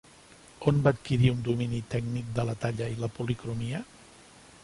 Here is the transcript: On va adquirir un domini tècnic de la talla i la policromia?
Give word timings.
On 0.69 0.79
va 0.87 0.93
adquirir 0.95 1.29
un 1.33 1.43
domini 1.49 1.81
tècnic 1.95 2.33
de 2.39 2.47
la 2.51 2.57
talla 2.65 2.89
i 2.95 2.99
la 3.05 3.13
policromia? 3.21 3.85